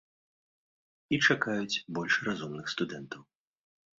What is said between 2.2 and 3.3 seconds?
разумных студэнтаў.